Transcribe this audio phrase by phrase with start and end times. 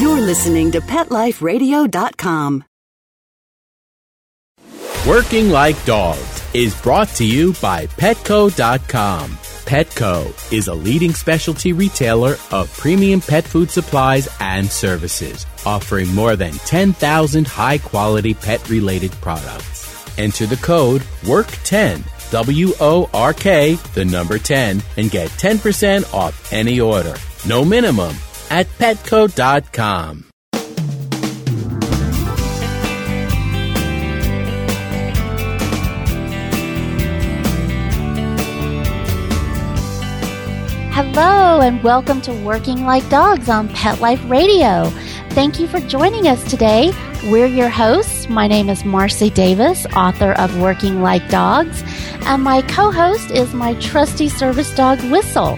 [0.00, 2.64] You're listening to PetLifeRadio.com.
[5.08, 9.30] Working Like Dogs is brought to you by Petco.com.
[9.66, 16.36] Petco is a leading specialty retailer of premium pet food supplies and services, offering more
[16.36, 20.16] than 10,000 high quality pet related products.
[20.16, 26.52] Enter the code WORK10, W O R K, the number 10, and get 10% off
[26.52, 27.16] any order.
[27.48, 28.14] No minimum
[28.50, 30.24] at petco.com.
[40.92, 44.90] Hello, and welcome to Working Like Dogs on Pet Life Radio.
[45.30, 46.92] Thank you for joining us today.
[47.30, 48.28] We're your hosts.
[48.28, 51.84] My name is Marcy Davis, author of Working Like Dogs,
[52.26, 55.56] and my co host is my trusty service dog, Whistle.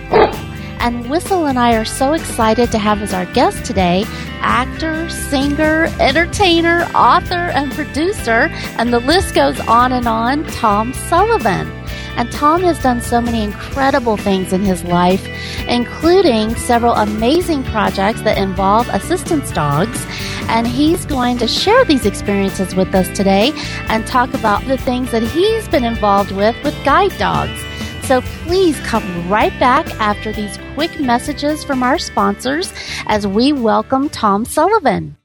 [0.80, 4.04] And Whistle and I are so excited to have as our guest today
[4.40, 11.70] actor, singer, entertainer, author, and producer, and the list goes on and on, Tom Sullivan.
[12.16, 15.26] And Tom has done so many incredible things in his life,
[15.68, 20.04] including several amazing projects that involve assistance dogs.
[20.48, 23.52] And he's going to share these experiences with us today
[23.88, 27.62] and talk about the things that he's been involved with with guide dogs.
[28.10, 32.72] So please come right back after these quick messages from our sponsors
[33.06, 35.16] as we welcome Tom Sullivan.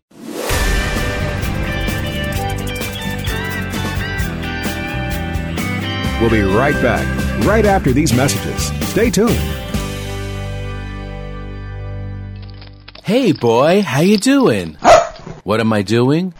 [6.21, 7.07] We'll be right back,
[7.43, 8.67] right after these messages.
[8.89, 9.31] Stay tuned.
[13.03, 14.75] Hey boy, how you doing?
[15.43, 16.35] What am I doing?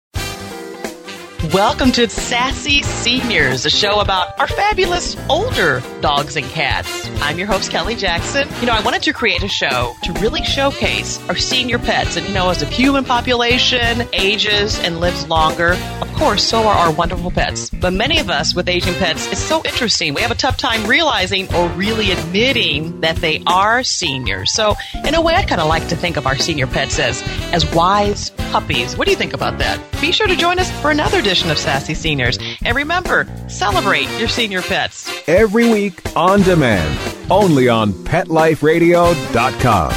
[1.45, 7.09] Welcome to Sassy Seniors, a show about our fabulous older dogs and cats.
[7.21, 8.49] I'm your host, Kelly Jackson.
[8.61, 12.17] You know, I wanted to create a show to really showcase our senior pets.
[12.17, 16.75] And, you know, as the human population ages and lives longer, of course, so are
[16.75, 17.69] our wonderful pets.
[17.69, 20.15] But many of us with aging pets, it's so interesting.
[20.15, 24.53] We have a tough time realizing or really admitting that they are seniors.
[24.53, 27.23] So, in a way, I kind of like to think of our senior pets as,
[27.53, 28.97] as wise puppies.
[28.97, 29.79] What do you think about that?
[30.01, 32.39] Be sure to join us for another edition of Sassy Seniors.
[32.65, 35.11] And remember, celebrate your senior pets.
[35.29, 36.99] Every week on demand,
[37.31, 39.93] only on PetLifeRadio.com.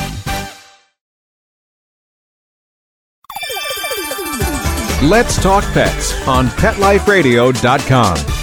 [5.08, 8.39] Let's talk pets on PetLifeRadio.com.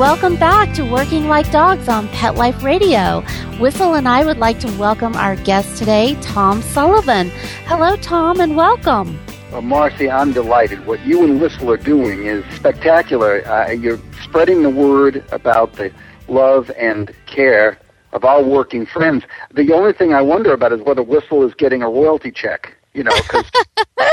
[0.00, 3.20] Welcome back to Working Like Dogs on Pet Life Radio.
[3.60, 7.28] Whistle and I would like to welcome our guest today, Tom Sullivan.
[7.66, 9.20] Hello, Tom, and welcome.
[9.52, 10.86] Well, Marcy, I'm delighted.
[10.86, 13.46] What you and Whistle are doing is spectacular.
[13.46, 15.92] Uh, you're spreading the word about the
[16.28, 17.78] love and care
[18.14, 19.24] of our working friends.
[19.52, 23.04] The only thing I wonder about is whether Whistle is getting a royalty check, you
[23.04, 23.44] know, because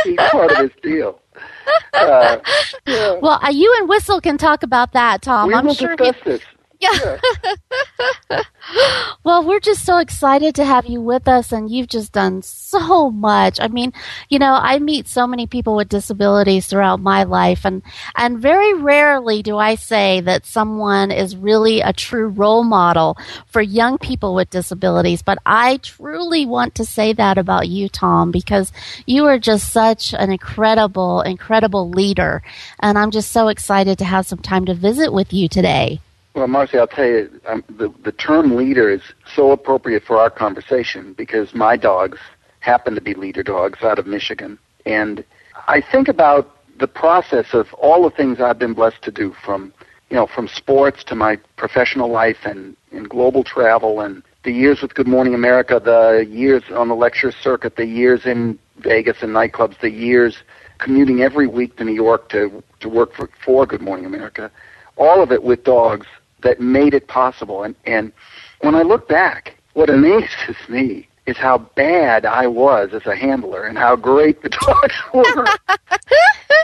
[0.04, 1.22] he's part of this deal.
[1.94, 2.38] Uh,
[2.88, 3.16] yeah.
[3.22, 5.48] Well, uh, you and Whistle can talk about that, Tom.
[5.50, 6.42] We I'm will sure discuss he- this.
[6.80, 7.18] Yeah.
[9.24, 13.10] well, we're just so excited to have you with us, and you've just done so
[13.10, 13.60] much.
[13.60, 13.94] I mean,
[14.30, 17.82] you know, I meet so many people with disabilities throughout my life, and
[18.16, 23.62] and very rarely do I say that someone is really a true role model for
[23.62, 25.22] young people with disabilities.
[25.22, 28.72] But I truly want to say that about you, Tom, because
[29.06, 32.44] you are just such an incredible, incredible leader,
[32.80, 36.02] and I'm just so excited to have some time to visit with you today.
[36.38, 39.02] Well, Marcy, I'll tell you, um, the the term leader is
[39.36, 42.20] so appropriate for our conversation because my dogs
[42.60, 45.26] happen to be leader dogs out of Michigan, and
[45.68, 49.74] I think about the process of all the things I've been blessed to do, from
[50.12, 54.84] you know, from sports to my professional life and and global travel, and the years
[54.84, 59.32] with Good Morning America, the years on the lecture circuit, the years in Vegas and
[59.32, 60.44] nightclubs, the years
[60.78, 64.52] commuting every week to New York to to work for, for Good Morning America,
[64.98, 66.06] all of it with dogs
[66.44, 67.64] that made it possible.
[67.64, 68.12] And and
[68.62, 73.66] when I look back, what amazes me is how bad I was as a handler
[73.66, 75.46] and how great the dogs were.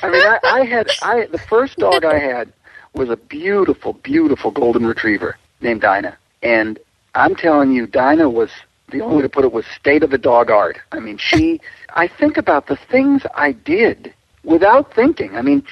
[0.02, 2.52] I mean, I, I had I the first dog I had
[2.94, 6.80] was a beautiful, beautiful golden retriever named Dinah, and
[7.16, 8.50] I'm telling you, Dinah was
[8.92, 10.78] the only way to put it was state of the dog art.
[10.92, 11.62] I mean, she.
[11.96, 15.36] I think about the things I did without thinking.
[15.36, 15.64] I mean,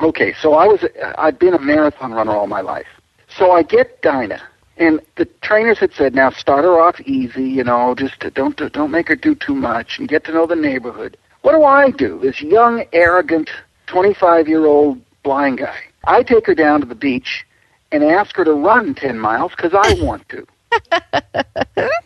[0.00, 0.84] okay, so I was
[1.18, 2.86] I'd been a marathon runner all my life,
[3.38, 4.42] so I get Dinah.
[4.76, 8.90] And the trainers had said, "Now start her off easy, you know, just don't don't
[8.90, 12.18] make her do too much, and get to know the neighborhood." What do I do?
[12.20, 13.50] This young, arrogant,
[13.86, 15.78] 25-year-old blind guy.
[16.04, 17.44] I take her down to the beach
[17.92, 20.46] and ask her to run 10 miles because I want to.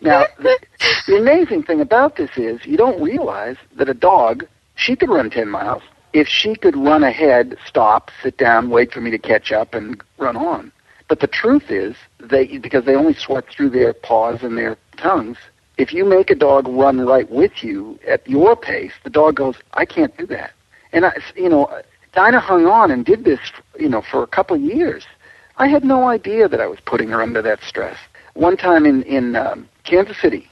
[0.00, 0.58] now, the,
[1.06, 4.46] the amazing thing about this is you don't realize that a dog,
[4.76, 5.82] she could run 10 miles.
[6.12, 10.00] If she could run ahead, stop, sit down, wait for me to catch up, and
[10.18, 10.70] run on.
[11.12, 15.36] But the truth is, they because they only sweat through their paws and their tongues.
[15.76, 19.56] If you make a dog run right with you at your pace, the dog goes,
[19.74, 20.52] "I can't do that."
[20.94, 21.68] And I, you know,
[22.14, 23.40] Dinah hung on and did this,
[23.78, 25.04] you know, for a couple of years.
[25.58, 27.98] I had no idea that I was putting her under that stress.
[28.32, 30.48] One time in in um, Kansas City,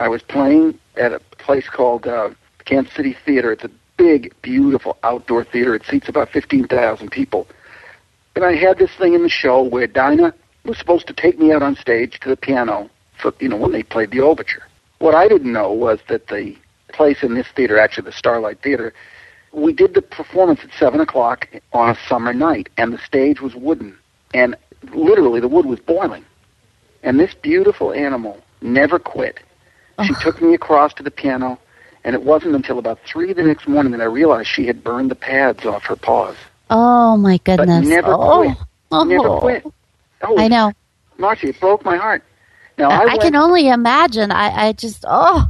[0.00, 2.30] I was playing at a place called uh,
[2.64, 3.52] Kansas City Theater.
[3.52, 5.74] It's a big, beautiful outdoor theater.
[5.74, 7.46] It seats about fifteen thousand people.
[8.36, 10.34] And I had this thing in the show where Dinah
[10.64, 12.90] was supposed to take me out on stage to the piano
[13.20, 14.62] for you know when they played the overture.
[14.98, 16.56] What I didn't know was that the
[16.92, 18.92] place in this theater, actually the Starlight Theater,
[19.52, 23.54] we did the performance at seven o'clock on a summer night, and the stage was
[23.54, 23.96] wooden,
[24.34, 24.56] and
[24.92, 26.24] literally the wood was boiling.
[27.02, 29.40] And this beautiful animal never quit.
[30.04, 31.58] She took me across to the piano,
[32.04, 35.10] and it wasn't until about three the next morning that I realized she had burned
[35.10, 36.36] the pads off her paws.
[36.70, 37.84] Oh my goodness!
[37.84, 38.42] But never oh.
[38.42, 38.58] quit.
[38.90, 39.04] Oh.
[39.04, 39.40] Never oh.
[39.40, 39.64] quit.
[40.22, 40.72] Oh, I know.
[41.18, 42.22] Marcy, it broke my heart.
[42.76, 44.30] Now I, I, I went, can only imagine.
[44.30, 45.48] I, I just oh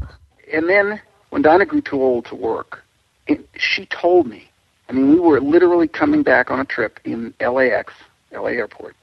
[0.53, 1.01] and then
[1.31, 2.85] when Donna grew too old to work,
[3.27, 4.49] it, she told me.
[4.89, 7.93] I mean, we were literally coming back on a trip in LAX,
[8.33, 8.97] LA Airport,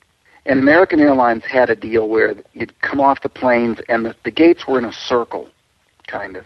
[0.47, 4.31] and American Airlines had a deal where you'd come off the planes and the, the
[4.31, 5.47] gates were in a circle,
[6.07, 6.45] kind of.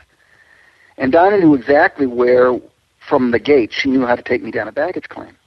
[0.97, 2.59] And Donna knew exactly where,
[2.99, 5.37] from the gate, she knew how to take me down a baggage claim.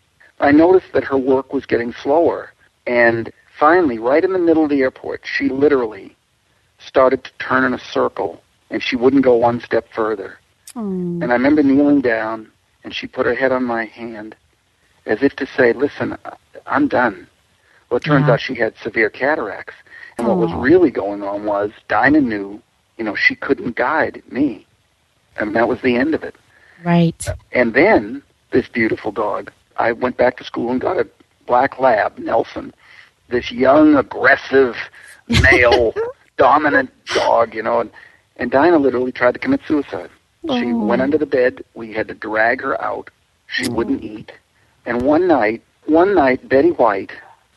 [0.42, 2.52] I noticed that her work was getting slower,
[2.86, 6.16] and finally, right in the middle of the airport, she literally
[6.78, 10.38] started to turn in a circle, and she wouldn't go one step further.
[10.74, 11.22] Mm.
[11.22, 12.50] And I remember kneeling down,
[12.82, 14.34] and she put her head on my hand,
[15.06, 16.18] as if to say, "Listen,
[16.66, 17.28] I'm done."
[17.88, 18.34] Well, it turns Yeah.
[18.34, 19.74] out she had severe cataracts,
[20.18, 22.60] and what was really going on was Dinah knew,
[22.96, 24.66] you know, she couldn't guide me,
[25.36, 26.34] and that was the end of it.
[26.84, 27.28] right.
[27.52, 31.08] And then this beautiful dog, I went back to school and got a
[31.48, 32.72] black lab, Nelson,
[33.28, 34.76] this young, aggressive,
[35.26, 35.92] male,
[36.36, 37.90] dominant dog, you know, and,
[38.36, 40.10] and Dinah literally tried to commit suicide.
[40.46, 40.84] She Oh.
[40.86, 41.64] went under the bed.
[41.74, 43.10] We had to drag her out.
[43.48, 43.72] She oh.
[43.72, 44.30] wouldn't eat.
[44.86, 47.10] And one night, one night, Betty White,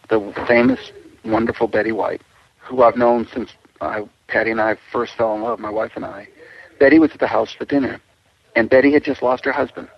[0.09, 0.79] the famous,
[1.23, 2.21] wonderful Betty White,
[2.59, 6.05] who I've known since I, Patty and I first fell in love, my wife and
[6.05, 6.27] I,
[6.79, 7.99] Betty was at the house for dinner.
[8.55, 9.89] And Betty had just lost her husband.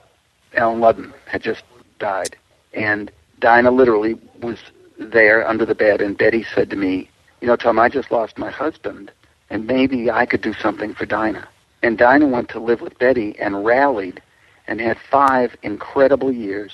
[0.56, 1.64] Allen Ludden had just
[2.00, 2.36] died.
[2.74, 4.58] And Dinah literally was
[5.00, 7.10] there under the bed, and Betty said to me,
[7.42, 9.12] You know, Tom, I just lost my husband,
[9.50, 11.48] and maybe I could do something for Dinah.
[11.84, 14.22] And Dinah went to live with Betty and rallied
[14.68, 16.74] and had five incredible years.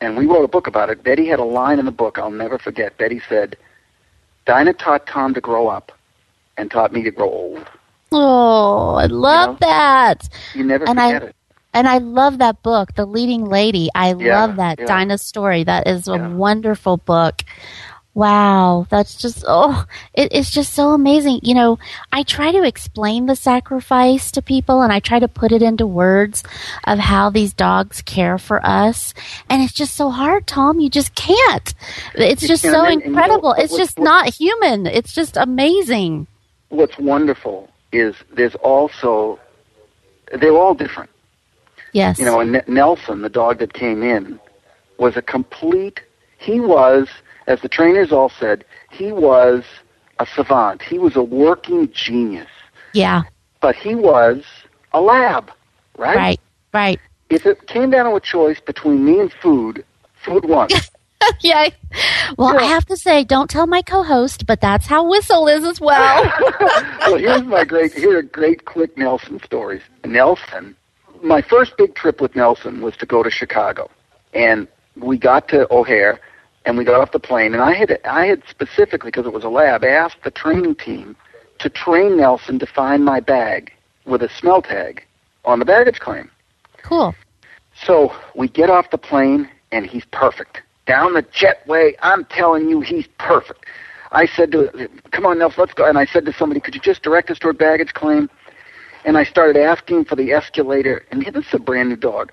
[0.00, 1.02] And we wrote a book about it.
[1.02, 2.98] Betty had a line in the book I'll never forget.
[2.98, 3.56] Betty said,
[4.44, 5.92] Dinah taught Tom to grow up
[6.58, 7.66] and taught me to grow old.
[8.12, 9.58] Oh, I love know?
[9.60, 10.28] that.
[10.54, 11.36] You never And I- it.
[11.76, 13.90] And I love that book, The Leading Lady.
[13.94, 14.86] I Yeah, love that yeah.
[14.86, 15.62] Dinah story.
[15.62, 16.28] That is a Yeah.
[16.28, 17.42] wonderful book.
[18.14, 21.40] Wow, that's just oh, it, it's just so amazing.
[21.42, 21.78] You know,
[22.12, 25.86] I try to explain the sacrifice to people, and I try to put it into
[25.86, 26.42] words
[26.84, 29.12] of how these dogs care for us,
[29.50, 30.80] and it's just so hard, Tom.
[30.80, 31.74] You just can't.
[32.14, 33.52] It's just so and- and you know incredible.
[33.58, 34.86] it's just not human.
[34.86, 36.26] It's just amazing.
[36.70, 39.38] What's wonderful is there's also,
[40.40, 41.10] they're all different.
[41.96, 42.18] Yes.
[42.18, 44.38] You know, and N- Nelson, the dog that came in,
[44.98, 46.02] was a complete.
[46.36, 47.08] He was,
[47.46, 49.64] as the trainers all said, he was
[50.20, 50.82] a savant.
[50.82, 52.50] He was a working genius,
[52.92, 53.22] Yeah.
[53.62, 54.44] but he was
[54.92, 55.50] a lab,
[55.96, 56.16] right?
[56.16, 56.40] Right.
[56.74, 57.00] Right.
[57.30, 59.82] If it came down to a choice between me and food,
[60.22, 60.68] food won.
[61.40, 61.70] yeah.
[62.36, 65.80] Well, I have to say, don't tell my co-host, but that's how Whistle is as
[65.80, 66.30] well.
[67.00, 69.80] well, here's my great here are great quick Nelson stories.
[70.04, 70.76] Nelson,
[71.22, 73.90] my first big trip with Nelson was to go to Chicago,
[74.34, 76.20] and we got to O'Hare,
[76.64, 79.44] and we got off the plane, and I had I had specifically because it was
[79.44, 81.16] a lab asked the training team
[81.58, 83.72] to train Nelson to find my bag
[84.04, 85.02] with a smell tag
[85.44, 86.30] on the baggage claim.
[86.82, 87.14] cool.
[87.84, 90.62] So we get off the plane, and he's perfect.
[90.86, 93.66] Down the jetway, I'm telling you, he's perfect.
[94.12, 95.86] I said to, come on, Nelson, let's go.
[95.86, 98.30] And I said to somebody, could you just direct us toward baggage claim?
[99.06, 102.32] And I started asking for the escalator, and this is a brand new dog.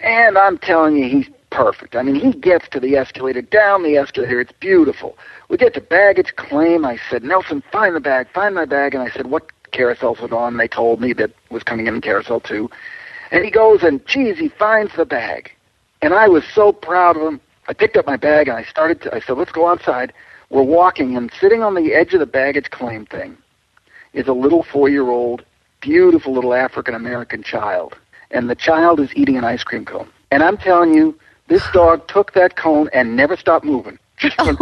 [0.00, 1.96] And I'm telling you, he's perfect.
[1.96, 5.18] I mean, he gets to the escalator, down the escalator, it's beautiful.
[5.48, 6.84] We get to baggage claim.
[6.84, 8.94] I said, Nelson, find the bag, find my bag.
[8.94, 10.56] And I said, what carousels it on?
[10.56, 12.70] They told me that was coming in carousel two.
[13.32, 15.50] And he goes and, geez, he finds the bag.
[16.00, 17.40] And I was so proud of him.
[17.66, 20.12] I picked up my bag and I started to, I said, let's go outside.
[20.50, 23.36] We're walking and sitting on the edge of the baggage claim thing
[24.12, 25.44] is a little four-year-old,
[25.88, 27.96] beautiful little African-American child.
[28.30, 30.08] And the child is eating an ice cream cone.
[30.30, 31.16] And I'm telling you,
[31.48, 33.98] this dog took that cone and never stopped moving.
[34.18, 34.58] Just went,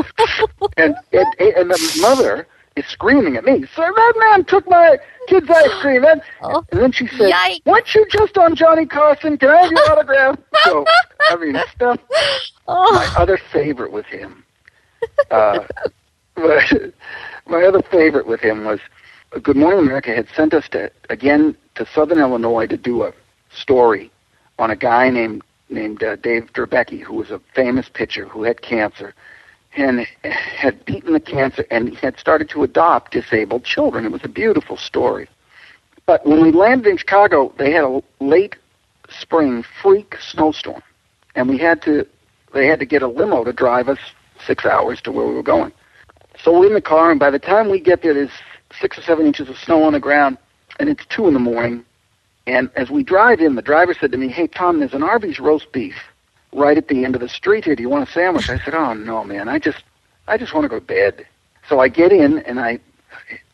[0.77, 4.99] and, and, and the mother is screaming at me, sir, that man took my
[5.29, 6.05] kid's ice cream.
[6.05, 6.65] And, Oh.
[6.73, 7.65] and then she said, Yikes.
[7.67, 9.37] weren't you just on Johnny Carson?
[9.39, 10.39] Can I have your autograph?
[10.65, 10.85] So,
[11.31, 12.01] I mean, stuff.
[12.67, 14.43] Oh, My other favorite with him,
[15.31, 15.61] uh,
[16.37, 18.81] my other favorite with him was
[19.41, 23.15] Good Morning America had sent us to again to Southern Illinois to do a
[23.51, 24.11] story
[24.59, 28.61] on a guy named named uh, Dave Dravecky, who was a famous pitcher who had
[28.61, 29.15] cancer
[29.75, 34.05] and had beaten the cancer and had started to adopt disabled children.
[34.05, 35.31] It was a beautiful story.
[36.05, 38.57] But when we landed in Chicago, they had a late
[39.09, 40.83] spring freak snowstorm,
[41.37, 42.07] and we had to
[42.53, 43.99] they had to get a limo to drive us
[44.47, 45.73] six hours to where we were going.
[46.45, 48.31] So we're in the car, and by the time we get there, there's
[48.81, 50.39] six or seven inches of snow on the ground,
[50.79, 51.85] and it's two in the morning.
[52.47, 55.39] And as we drive in, the driver said to me, "Hey Tom, there's an Arby's
[55.39, 55.95] roast beef
[56.53, 57.77] right at the end of the street here.
[57.77, 59.85] Do you want a sandwich?" I said, "Oh no, man, I just
[60.27, 61.27] I just want to go to bed."
[61.69, 62.81] So I get in and I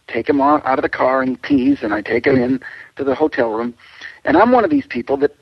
[0.07, 2.61] take him out of the car and he pees, and I take him in
[2.97, 3.75] to the hotel room,
[4.25, 5.37] and I'm one of these people that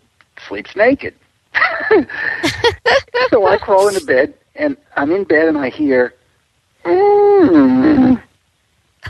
[0.47, 1.14] sleeps naked.
[3.30, 6.14] so I crawl into bed, and I'm in bed, and I hear,
[6.85, 8.23] "Mm, mm,"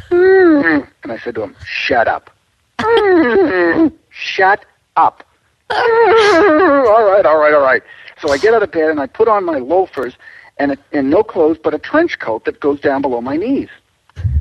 [0.10, 2.30] and I said to him, "Shut up,
[4.10, 4.64] shut
[4.96, 5.24] up."
[5.70, 7.82] all right, all right, all right.
[8.20, 10.14] So I get out of bed and I put on my loafers
[10.58, 13.68] and a, and no clothes but a trench coat that goes down below my knees.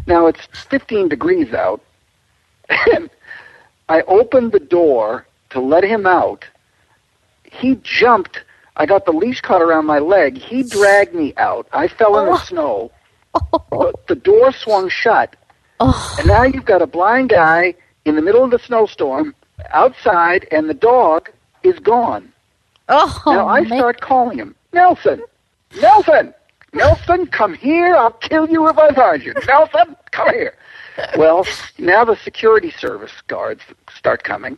[0.07, 1.81] Now it's 15 degrees out,
[2.69, 3.09] and
[3.89, 6.45] I opened the door to let him out.
[7.43, 8.43] He jumped.
[8.77, 10.38] I got the leash caught around my leg.
[10.38, 11.67] He dragged me out.
[11.71, 12.38] I fell in the oh.
[12.38, 12.91] snow.
[13.69, 15.35] But the door swung shut,
[15.79, 17.74] oh, and now you've got a blind guy
[18.05, 19.36] in the middle of the snowstorm
[19.72, 21.29] outside, and the dog
[21.63, 22.32] is gone.
[22.89, 23.79] oh, now I man.
[23.79, 25.22] start calling him, Nelson,
[25.82, 26.34] Nelson,
[26.74, 27.96] Nelson, come here.
[27.96, 29.34] I'll kill you if I find you.
[29.48, 30.53] Nelson, come here.
[31.17, 31.46] Well,
[31.77, 33.62] now the security service guards
[33.94, 34.58] start coming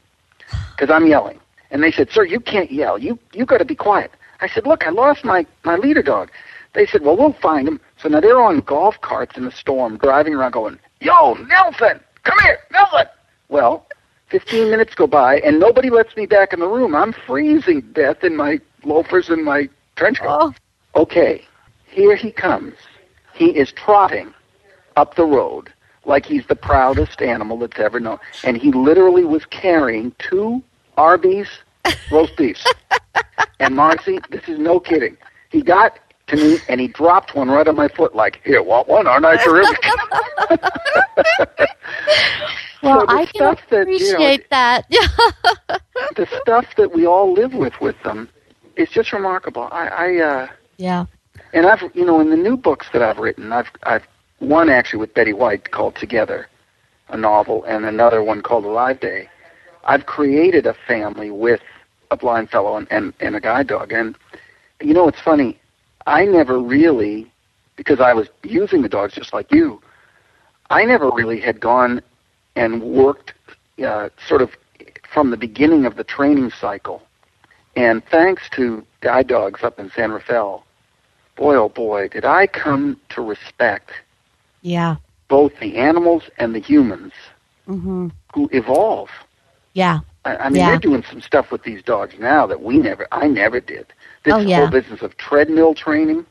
[0.70, 1.40] because I'm yelling,
[1.72, 3.00] and they said, "Sir, you can't yell.
[3.00, 6.30] You you got to be quiet." I said, "Look, I lost my my leader dog."
[6.74, 9.98] They said, "Well, we'll find him." So now they're on golf carts in the storm,
[9.98, 13.08] driving around, going, "Yo, Nelson, come here, Nelson."
[13.50, 13.88] Well,
[14.30, 16.96] 15 minutes go by, and nobody lets me back in the room.
[16.96, 20.27] I'm freezing death in my loafers and my trench coat.
[20.30, 20.54] Oh,
[20.96, 21.46] Okay,
[21.86, 22.74] here he comes.
[23.36, 24.34] He is trotting
[24.96, 25.72] up the road
[26.06, 28.18] like he's the proudest animal that's ever known.
[28.44, 30.63] And he literally was carrying two
[30.98, 31.50] Arby's
[32.12, 32.66] roast beefs.
[33.60, 35.18] and Marcy, this is no kidding.
[35.51, 38.88] He got to me and he dropped one right on my foot like, here, want
[38.88, 39.07] one?
[39.07, 39.79] Aren't I terrific?
[42.84, 44.86] well, So I can stuff that, you know, appreciate that.
[46.15, 48.29] the stuff that we all live with with them
[48.75, 49.67] is just remarkable.
[49.72, 51.05] I, I uh, yeah.
[51.53, 54.07] and I've you know in the new books that I've written, I've I've
[54.39, 56.48] one actually with Betty White called Together,
[57.10, 59.29] a novel, and another one called Alive Day.
[59.84, 61.62] I've created a family with
[62.12, 64.15] a blind fellow and, and, and a guide dog, and
[64.81, 65.60] you know it's funny.
[66.08, 67.32] I never really,
[67.76, 69.82] because I was using the dogs just like you.
[70.70, 72.02] I never really had gone
[72.56, 73.34] and worked
[73.86, 74.52] uh, sort of
[75.12, 77.04] from the beginning of the training cycle.
[77.76, 80.64] And thanks to guide dogs up in San Rafael,
[81.36, 83.92] boy oh boy, did I come to respect
[84.62, 84.96] Yeah.
[85.28, 87.14] both the animals and the humans
[87.68, 88.08] mm-hmm.
[88.34, 89.10] who evolve.
[89.74, 90.00] Yeah.
[90.26, 90.70] I, I mean, Yeah.
[90.72, 93.88] they're doing some stuff with these dogs now that we never, I never did.
[94.24, 94.58] This Oh, yeah.
[94.58, 96.26] whole business of treadmill training,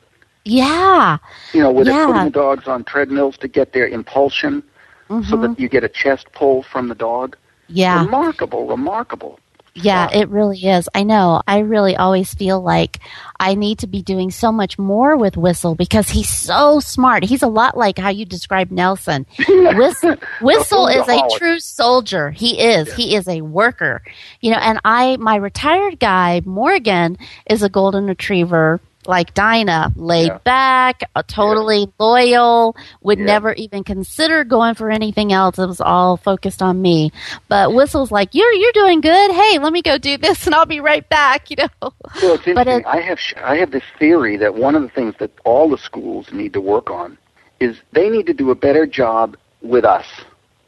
[0.45, 1.19] Yeah.
[1.53, 2.07] you know, where they're Yeah.
[2.07, 4.63] putting the dogs on treadmills to get their impulsion
[5.09, 5.43] so Mhm.
[5.43, 7.37] that you get a chest pull from the dog.
[7.69, 8.05] Yeah.
[8.05, 9.39] Remarkable, remarkable.
[9.77, 10.23] Yeah, stuff.
[10.23, 10.89] it really is.
[10.95, 11.43] I know.
[11.47, 12.99] I really always feel like
[13.39, 17.25] I need to be doing so much more with Whistle because he's so smart.
[17.25, 19.27] He's a lot like how you describe Nelson.
[19.49, 22.31] Whistle, Whistle is a true soldier.
[22.31, 22.93] He is.
[22.95, 24.03] He is a worker.
[24.41, 27.19] You know, and I, my retired guy, Morgan,
[27.49, 30.39] is a golden retriever like Dinah, laid Yeah.
[30.45, 33.25] back, uh, totally loyal, would Yeah.
[33.27, 35.59] never even consider going for anything else.
[35.59, 37.13] It was all focused on me.
[37.49, 39.31] But Whistle's like, "You're you're doing good.
[39.33, 41.69] Hey, let me go do this, and I'll be right back." You know.
[41.81, 42.81] Well, it's But interesting.
[42.81, 45.69] it- I have sh- I have this theory that one of the things that all
[45.69, 47.17] the schools need to work on
[47.61, 50.07] is they need to do a better job with us.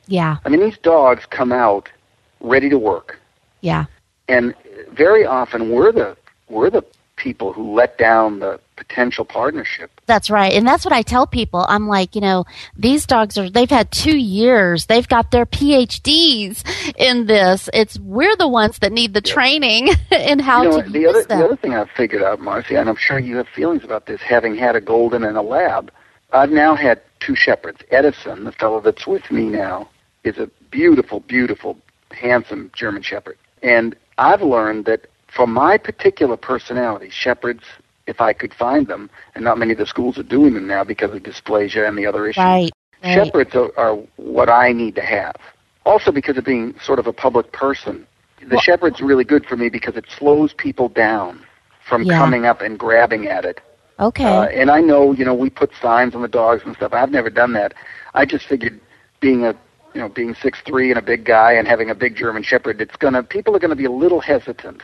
[0.07, 1.91] Yeah, I mean, these dogs come out
[2.41, 3.19] ready to work,
[3.61, 3.85] yeah,
[4.29, 4.55] and
[4.93, 6.17] very often we're the
[6.49, 6.83] we're the
[7.19, 9.91] people who let down the potential partnership.
[10.07, 10.53] that's right.
[10.53, 11.67] And that's what I tell people.
[11.69, 12.47] I'm like, you know,
[12.77, 13.51] these dogs are.
[13.51, 14.87] They've had two years.
[14.87, 16.65] They've got their PhDs
[16.97, 17.69] in this.
[17.75, 21.11] It's we're the ones that need the training in how you know, to the use
[21.11, 21.39] other them.
[21.41, 24.21] the other thing I've figured out, Marcy, and I'm sure you have feelings about this,
[24.21, 25.91] having had a golden and a lab.
[26.33, 27.81] I've now had two shepherds.
[27.91, 29.89] Edison, the fellow that's with me now,
[30.25, 31.79] is a beautiful, beautiful,
[32.11, 33.39] handsome German shepherd.
[33.63, 37.63] And I've learned that for my particular personality, shepherds,
[38.07, 40.83] if I could find them, and not many of the schools are doing them now
[40.85, 42.43] because of dysplasia and the other issues.
[42.45, 42.71] right.
[43.05, 43.15] Right.
[43.15, 45.37] Shepherds are, are what I need to have.
[45.87, 48.07] Also, because of being sort of a public person,
[48.41, 51.45] the Well- shepherd's really good for me because it slows people down
[51.89, 52.19] from Yeah.
[52.19, 53.61] coming up and grabbing at it.
[54.01, 54.25] Okay.
[54.25, 56.93] Uh, and I know, you know, we put signs on the dogs and stuff.
[56.93, 57.75] I've never done that.
[58.15, 58.81] I just figured
[59.21, 59.55] being a,
[59.99, 62.81] you know, being six three and a big guy and having a big German Shepherd,
[62.81, 64.81] it's gonna people are gonna be a little hesitant.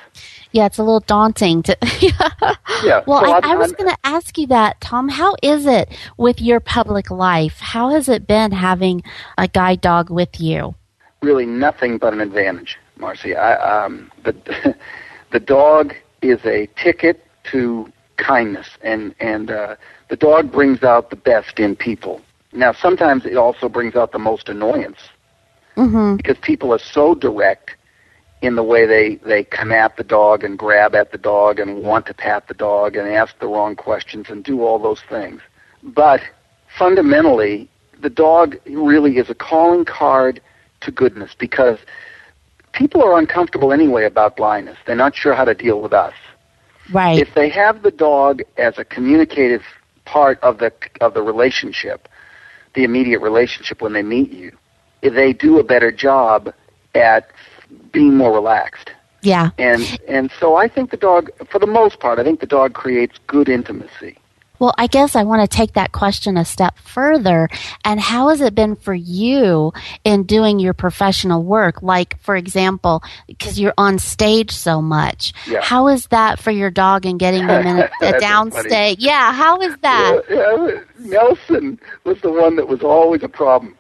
[0.51, 1.77] yeah, it's a little daunting to.
[2.83, 3.03] Yeah.
[3.07, 5.09] Well, so I, I was going to ask you that, Tom.
[5.09, 7.59] How is it with your public life?
[7.61, 9.03] How has it been having
[9.39, 10.75] a guide dog with you?
[11.23, 13.35] really nothing but an advantage, Marcy.
[13.35, 14.77] I, um, the
[15.33, 19.77] the dog is a ticket to kindness, and and uh,
[20.11, 22.21] the dog brings out the best in people.
[22.55, 24.99] Now, sometimes it also brings out the most annoyance
[25.77, 26.17] Mm-hmm.
[26.17, 27.75] because people are so direct
[28.43, 31.83] in the way they they come at the dog and grab at the dog and
[31.83, 35.41] want to pat the dog and ask the wrong questions and do all those things.
[35.83, 36.21] But
[36.79, 37.69] fundamentally,
[38.01, 40.41] the dog really is a calling card
[40.83, 41.79] to goodness because
[42.73, 44.79] people are uncomfortable anyway about blindness.
[44.87, 46.15] They're not sure how to deal with us.
[46.93, 47.19] Right.
[47.19, 49.63] If they have the dog as a communicative
[50.05, 52.09] part of the of the relationship,
[52.75, 54.53] the immediate relationship when they meet you,
[55.03, 56.53] they do a better job
[56.95, 57.31] at
[57.93, 58.91] being more relaxed.
[59.23, 59.51] yeah.
[59.59, 62.75] And and so I think the dog, for the most part, I think the dog
[62.75, 64.19] creates good intimacy.
[64.65, 67.51] Well, I guess I want to take that question a step further.
[67.85, 69.75] And how has it been for you
[70.05, 71.83] in doing your professional work?
[71.83, 75.35] Like, for example, because you're on stage so much.
[75.47, 75.61] Yeah.
[75.61, 78.97] How is that for your dog and getting them in a, a downstage?
[79.01, 79.35] Yeah.
[79.35, 80.23] How is that?
[80.31, 83.77] Yeah, yeah, Nelson was the one that was always a problem.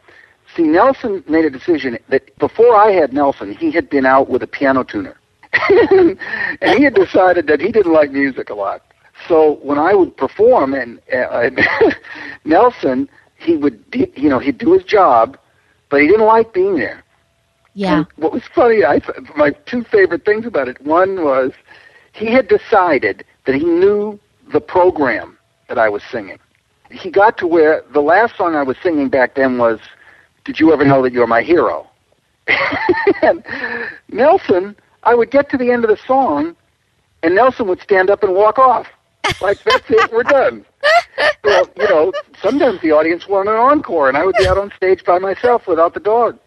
[0.54, 4.42] See, Nelson made a decision that before I had Nelson, he had been out with
[4.42, 5.16] a piano tuner.
[5.70, 6.18] and
[6.76, 8.82] he had decided that he didn't like music a lot.
[9.28, 11.50] So when I would perform, and uh,
[12.44, 15.38] Nelson, he would, you know, he'd do his job,
[15.90, 17.02] but he didn't like being there.
[17.74, 17.98] Yeah.
[17.98, 19.00] And what was funny, I
[19.36, 20.80] my two favorite things about it.
[20.80, 21.52] One was
[22.12, 24.18] he had decided that he knew
[24.52, 26.38] the program that I was singing.
[26.90, 29.80] He got to where the last song I was singing back then was
[30.44, 31.88] "Did You Ever Know That You're My Hero?"
[33.22, 33.42] and
[34.10, 36.54] Nelson, I would get to the end of the song,
[37.22, 38.86] and Nelson would stand up and walk off.
[39.40, 40.64] Like that's it, we're done.
[41.42, 44.72] Well, you know, sometimes the audience wanted an encore, and I would be out on
[44.76, 46.38] stage by myself without the dog.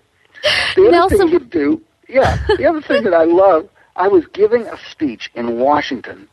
[0.75, 4.25] The other Nelson- thing he'd do, yeah, the other thing that I love, I was
[4.27, 6.27] giving a speech in Washington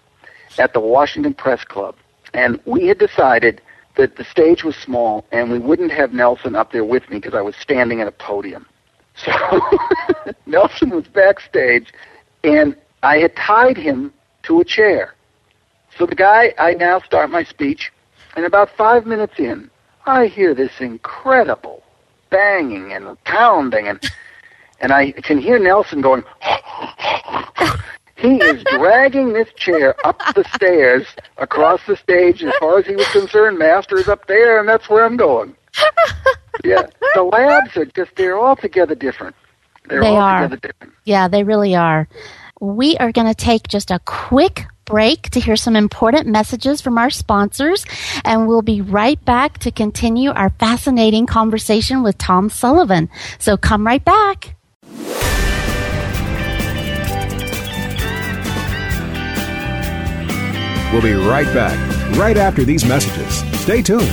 [0.59, 1.97] at the Washington Press Club,
[2.33, 3.61] and we had decided
[3.97, 7.35] that the stage was small and we wouldn't have Nelson up there with me because
[7.35, 8.67] I was standing at a podium.
[9.17, 9.31] So
[10.47, 11.93] Nelson was backstage,
[12.43, 14.13] and I had tied him
[14.45, 15.15] to a chair.
[15.97, 17.93] So the guy, I now start my speech,
[18.37, 19.71] and about five minutes in,
[20.07, 21.83] I hear this incredible
[22.31, 24.01] banging and pounding, and
[24.81, 26.25] and I can hear Nelson going.
[28.17, 31.07] he is dragging this chair up the stairs
[31.39, 32.43] across the stage.
[32.43, 35.55] As far as he was concerned, Master is up there, and that's where I'm going.
[36.65, 36.83] yeah,
[37.15, 39.37] the labs are just, they're altogether different.
[39.89, 40.49] They're They are.
[40.49, 40.93] different.
[41.05, 42.09] Yeah, they really are.
[42.61, 46.99] We are going to take just a quick break to hear some important messages from
[46.99, 47.85] our sponsors,
[48.25, 53.09] and we'll be right back to continue our fascinating conversation with Tom Sullivan.
[53.41, 54.55] So come right back.
[60.93, 63.43] We'll be right back, right after these messages.
[63.63, 64.09] Stay tuned.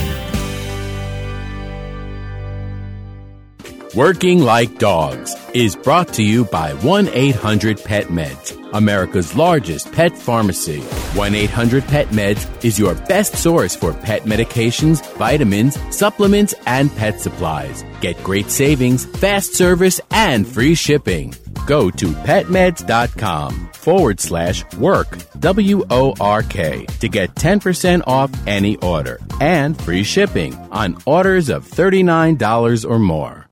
[3.94, 10.16] Working Like Dogs is brought to you by 1 800 Pet Meds, America's largest pet
[10.16, 10.80] pharmacy.
[10.80, 17.20] 1 800 Pet Meds is your best source for pet medications, vitamins, supplements, and pet
[17.20, 17.84] supplies.
[18.00, 21.34] Get great savings, fast service, and free shipping.
[21.66, 28.78] Go to petmeds.com forward slash work, W O R K, to get 10% off any
[28.78, 33.51] order and free shipping on orders of $39 or more.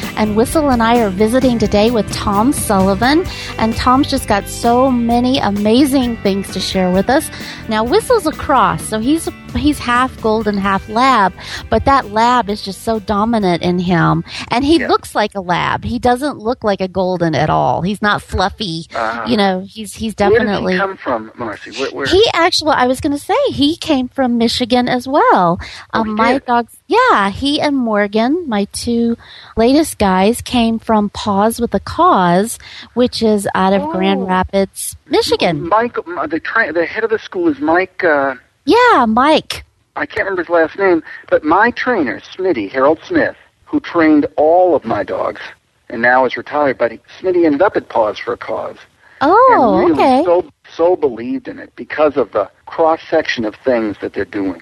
[0.15, 3.25] And Whistle and I are visiting today with Tom Sullivan.
[3.57, 7.29] And Tom's just got so many amazing things to share with us.
[7.69, 9.27] Now, Whistle's a cross, so he's
[9.59, 11.33] he's half golden, half lab,
[11.69, 14.23] but that lab is just so dominant in him.
[14.49, 14.87] And he Yeah.
[14.87, 15.83] looks like a lab.
[15.83, 17.81] He doesn't look like a golden at all.
[17.81, 18.85] He's not fluffy.
[18.93, 21.71] Uh, you know, he's he's Where definitely did he come from, Marcy?
[21.71, 22.05] Where, where?
[22.05, 25.59] he actually, I was going to say, he came from Michigan as well.
[25.93, 26.45] Oh, Um, my did?
[26.45, 29.17] dogs, yeah, he and Morgan, my two
[29.57, 32.57] latest guys, came from Paws with a Cause,
[32.93, 34.25] which is out of Grand Oh.
[34.27, 35.67] Rapids, Michigan.
[35.69, 36.41] Mike, the
[36.73, 38.03] the head of the school is Mike.
[38.03, 39.63] Uh, Yeah, Mike.
[39.95, 44.75] I can't remember his last name, but my trainer, Smitty Harold Smith, who trained all
[44.75, 45.41] of my dogs,
[45.89, 46.77] and now is retired.
[46.77, 48.77] But he, Smitty ended up at Paws for a Cause,
[49.21, 50.23] Oh, and really okay.
[50.23, 54.61] so so believed in it because of the cross section of things that they're doing.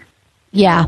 [0.52, 0.86] Yeah.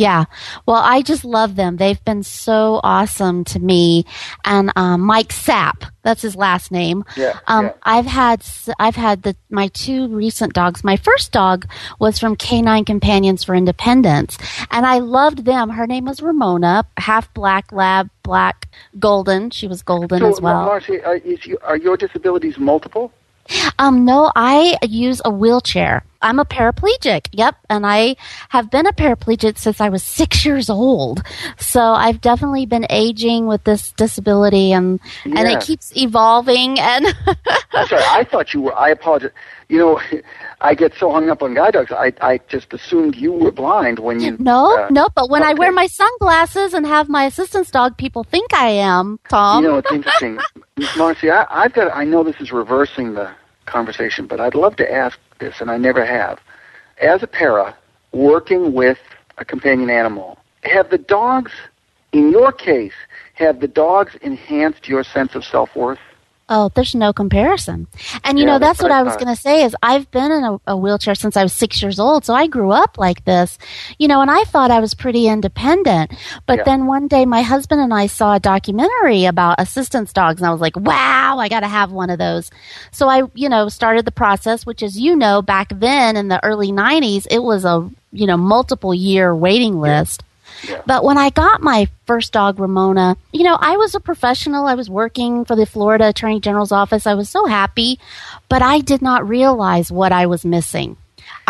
[0.00, 0.24] Yeah.
[0.64, 1.76] Well, I just love them.
[1.76, 4.06] They've been so awesome to me.
[4.46, 7.04] And um, Mike Sapp, that's his last name.
[7.18, 7.72] Yeah, Um, yeah.
[7.82, 8.42] I've had
[8.78, 10.82] I've had the my two recent dogs.
[10.82, 11.66] My first dog
[11.98, 14.38] was from Canine Companions for Independence,
[14.70, 15.68] and I loved them.
[15.68, 19.50] Her name was Ramona, half black lab, black golden.
[19.50, 20.64] She was golden so, as well.
[20.64, 23.12] Marcy, uh, is you, are your disabilities multiple?
[23.78, 26.04] Um, no, I use a wheelchair.
[26.22, 27.28] I'm a paraplegic.
[27.32, 27.56] Yep.
[27.70, 28.16] And I
[28.50, 31.22] have been a paraplegic since I was six years old.
[31.58, 37.06] So I've definitely been aging with this disability and, and it keeps evolving and
[37.72, 38.76] I'm sorry, I thought you were.
[38.76, 39.30] I apologize.
[39.68, 40.00] You know,
[40.60, 41.92] I get so hung up on guide dogs.
[41.92, 44.36] I I just assumed you were blind when you.
[44.38, 48.24] no, uh, no, but when I wear my sunglasses and have my assistance dog, people
[48.24, 49.62] think I am, Tom.
[49.62, 50.38] You know, it's interesting,
[50.96, 51.30] Marcy.
[51.30, 51.94] I, I've got.
[51.94, 53.30] I know this is reversing the
[53.70, 56.40] conversation, but I'd love to ask this, and I never have.
[57.00, 57.76] As a para,
[58.12, 58.98] working with
[59.38, 61.52] a companion animal, have the dogs,
[62.12, 62.92] in your case,
[63.34, 66.00] have the dogs enhanced your sense of self worth?
[66.52, 67.86] Oh, there's no comparison.
[68.24, 70.42] And you Yeah, know, that's what I was going to say is I've been in
[70.44, 72.24] a, a wheelchair since I was six years old.
[72.24, 73.56] So I grew up like this,
[73.98, 76.12] you know, and I thought I was pretty independent.
[76.46, 76.64] But Yeah.
[76.64, 80.50] then one day my husband and I saw a documentary about assistance dogs and I
[80.52, 82.50] was like, wow, I got to have one of those.
[82.90, 86.42] So I, you know, started the process, which as you know, back then in the
[86.44, 90.22] early nineties, it was a, you know, multiple year waiting list.
[90.22, 90.29] Yeah.
[90.86, 94.66] But when I got my first dog, Ramona, you know, I was a professional.
[94.66, 97.06] I was working for the Florida Attorney General's office.
[97.06, 97.98] I was so happy,
[98.48, 100.96] but I did not realize what I was missing.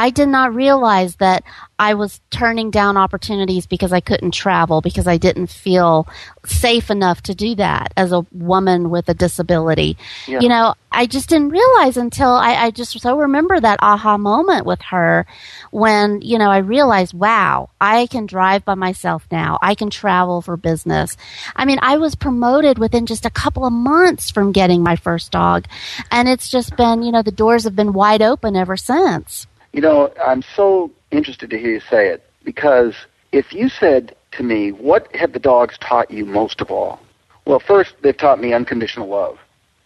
[0.00, 1.44] I did not realize that
[1.78, 6.08] I was turning down opportunities because I couldn't travel because I didn't feel
[6.46, 9.98] safe enough to do that as a woman with a disability.
[10.26, 10.40] Yeah.
[10.40, 14.64] You know, I just didn't realize until I, I just so remember that aha moment
[14.64, 15.26] with her
[15.70, 19.58] when, you know, I realized, wow, I can drive by myself now.
[19.60, 21.18] I can travel for business.
[21.54, 25.30] I mean, I was promoted within just a couple of months from getting my first
[25.30, 25.66] dog.
[26.10, 29.46] And it's just been, you know, the doors have been wide open ever since.
[29.72, 32.94] You know, I'm so interested to hear you say it because
[33.32, 37.00] if you said to me, what have the dogs taught you most of all?
[37.46, 39.38] Well, first, they've taught me unconditional love.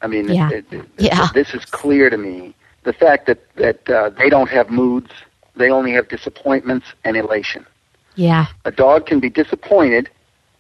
[0.03, 0.51] I mean, Yeah.
[0.51, 2.55] it, it, it- this is clear to me.
[2.85, 5.11] The fact that, that uh, they don't have moods,
[5.57, 7.65] they only have disappointments and elation.
[8.17, 8.47] Yeah.
[8.65, 10.11] A dog can be disappointed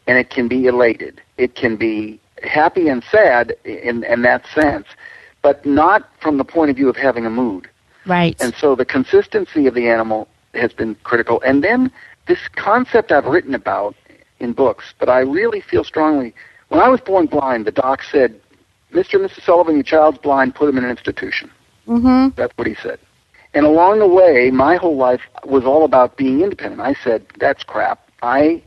[0.06, 1.20] and it can be elated.
[1.36, 4.86] It can be happy and sad in, in that sense,
[5.42, 7.68] but not from the point of view of having a mood.
[8.06, 8.36] Right.
[8.40, 11.40] And so the consistency of the animal has been critical.
[11.42, 11.90] And then
[12.26, 13.94] this concept I've written about
[14.40, 16.34] in books, but I really feel strongly.
[16.68, 18.40] When I was born blind, the doc said,
[18.92, 19.14] Mr.
[19.14, 19.42] and Mrs.
[19.42, 21.50] Sullivan, your child's blind, put him in an institution.
[21.86, 22.28] mm-hmm.
[22.36, 22.98] That's what he said.
[23.52, 26.80] And along the way, my whole life was all about being independent.
[26.80, 28.08] I said, that's crap.
[28.22, 28.62] I,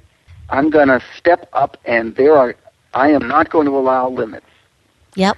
[0.50, 2.56] I'm going to step up, and there are,
[2.93, 4.45] I am not going to allow limits.
[5.15, 5.38] Yep.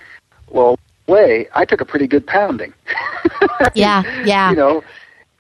[0.50, 0.78] Well,
[1.10, 2.74] way, I took a pretty good pounding.
[3.76, 4.04] Yeah.
[4.24, 4.50] Yeah.
[4.52, 4.84] You know,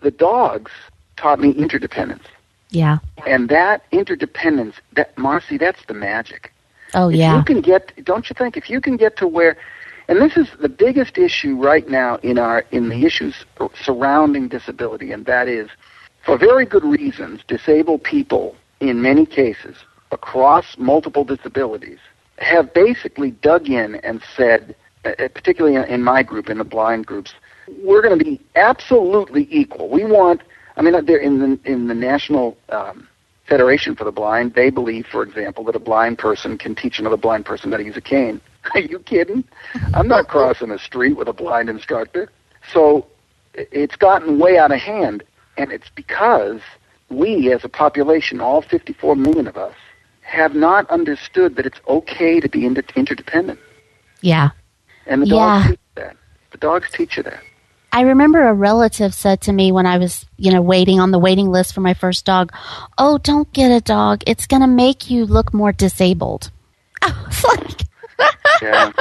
[0.01, 0.71] the dogs
[1.15, 2.23] taught me interdependence.
[2.69, 2.99] Yeah.
[3.25, 6.51] And that interdependence, that Marcy, that's the magic.
[6.93, 7.37] Oh, If yeah.
[7.37, 9.57] you can get, don't you think, if you can get to where,
[10.07, 13.45] and this is the biggest issue right now in our in the issues
[13.83, 15.69] surrounding disability, and that is,
[16.25, 19.77] for very good reasons, disabled people in many cases
[20.11, 21.99] across multiple disabilities
[22.39, 27.33] have basically dug in and said, particularly in, in my group, in the blind groups,
[27.83, 29.89] we're going to be absolutely equal.
[29.89, 30.41] We want,
[30.75, 33.07] I mean, they're in the in the national um,
[33.49, 37.17] Federation for the Blind, they believe, for example, that a blind person can teach another
[37.17, 38.39] blind person how to use a cane.
[38.75, 39.43] Are you kidding?
[39.95, 42.31] I'm not crossing a street with a blind instructor.
[42.71, 43.07] So
[43.55, 45.23] it's gotten way out of hand,
[45.57, 46.61] and it's because
[47.09, 49.75] we, as a population, all 54 million of us,
[50.21, 53.59] have not understood that it's okay to be interdependent.
[54.21, 54.51] Yeah.
[55.09, 55.35] And the Yeah.
[55.35, 56.15] dogs teach that.
[56.51, 57.41] The dogs teach you that.
[57.91, 61.17] I remember a relative said to me when I was, you know, waiting on the
[61.19, 62.53] waiting list for my first dog,
[62.99, 64.21] "Oh, don't get a dog.
[64.27, 66.51] It's going to make you look more disabled."
[67.01, 67.81] I was like,
[68.61, 68.91] Yeah.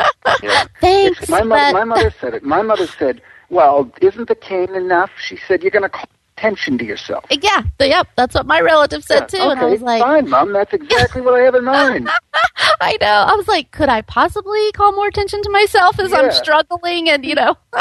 [0.42, 0.64] yeah.
[0.80, 2.42] "Thanks, my, but my mother said it.
[2.42, 6.78] My mother said, "Well, isn't the cane enough?" She said, "You're going to call attention
[6.78, 9.82] to yourself." yeah, yep, that's what my relative said Yeah, too." okay, and I was
[9.82, 10.52] like, "Fine, mom.
[10.52, 12.08] That's exactly what I have in mind."
[12.80, 13.06] I know.
[13.06, 17.24] I was like, could I possibly call more attention to myself as I'm struggling and,
[17.24, 17.56] you know,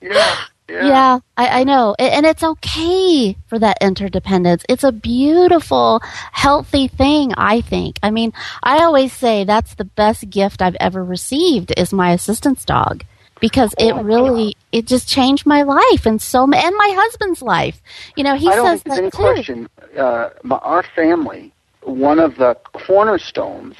[0.00, 0.36] Yeah.
[0.68, 0.88] Yeah.
[0.88, 1.94] Yeah, I, I know.
[1.96, 4.64] And it's okay for that interdependence.
[4.68, 6.00] It's a beautiful,
[6.32, 8.00] healthy thing, I think.
[8.02, 8.32] I mean,
[8.64, 13.04] I always say that's the best gift I've ever received is my assistance dog
[13.40, 17.80] because it really, it just changed my life and so, and my husband's life.
[18.16, 19.18] You know, he says think there's any that too.
[19.18, 19.68] question.
[19.98, 23.76] Uh, our family, one of the cornerstones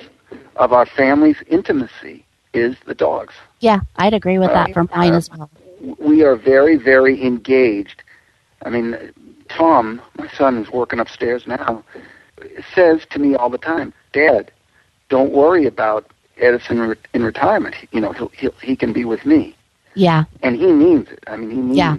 [0.57, 3.35] of our family's intimacy is the dogs.
[3.61, 5.51] Yeah, I'd agree with that Uh, for mine uh, as well.
[5.99, 8.03] we are very, very engaged.
[8.65, 9.13] I mean,
[9.49, 11.85] Tom, my son who's working upstairs now,
[12.75, 14.51] says to me all the time, Dad,
[15.09, 17.75] don't worry about Edison re- in retirement.
[17.93, 19.55] You know, he'll, he'll, he can be with me.
[19.95, 20.25] Yeah.
[20.43, 21.25] And he means it.
[21.27, 21.97] I mean, he means Yeah.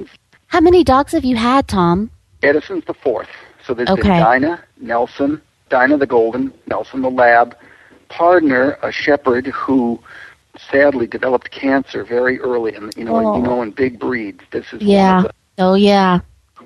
[0.48, 2.10] How many dogs have you had, Tom?
[2.44, 3.28] Edison's the fourth.
[3.66, 4.02] So there's Okay.
[4.04, 7.56] been Dinah, Nelson, Dinah the Golden, Nelson the Lab,
[8.10, 10.00] Pardner, a shepherd who
[10.72, 12.74] sadly developed cancer very early.
[12.76, 13.38] And you know, Oh.
[13.38, 15.24] you know, in big breeds, this is Yeah.
[15.24, 16.20] the Oh, yeah.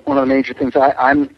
[0.04, 0.76] one of the major things.
[0.76, 1.34] I, I'm,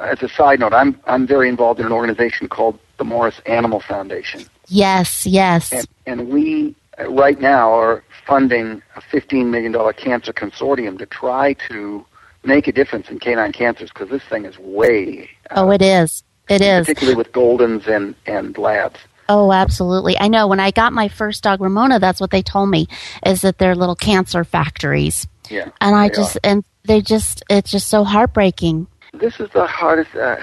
[0.00, 3.80] as a side note, I'm I'm very involved in an organization called the Morris Animal
[3.80, 5.72] Foundation, Yes, yes.
[5.72, 11.06] and and we uh, right now are funding a 15 million dollar cancer consortium to
[11.06, 12.04] try to
[12.44, 16.22] make a difference in canine cancers because this thing is way, oh, it is.
[16.48, 16.86] It is.
[16.86, 19.00] particularly with Goldens and and Labs.
[19.28, 20.16] Oh, absolutely.
[20.20, 22.86] I know when I got my first dog, Ramona, that's what they told me
[23.24, 25.26] is that they're little cancer factories.
[25.50, 26.40] Yeah, And I just, are.
[26.44, 28.86] and they just, it's just so heartbreaking.
[29.14, 30.14] this is the hardest.
[30.14, 30.36] Uh,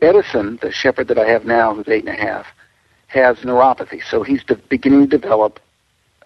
[0.00, 2.46] Edison, the shepherd that I have now, who's eight and a half,
[3.10, 4.02] has neuropathy.
[4.02, 5.60] So he's de- beginning to develop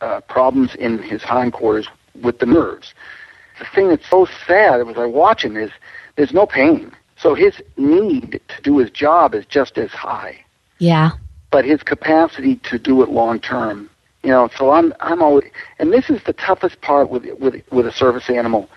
[0.01, 1.89] uh, problems in his hindquarters
[2.23, 2.95] with the nerves.
[3.59, 5.71] The thing that's so sad as I watch him is
[6.17, 6.93] there's no pain.
[7.17, 10.45] So his need to do his job is just as high,
[10.79, 11.13] Yeah.
[11.51, 13.89] but his capacity to do it long term,
[14.23, 14.51] you know.
[14.59, 15.45] So I'm I'm always,
[15.79, 18.69] and this is the toughest part with with with a service animal.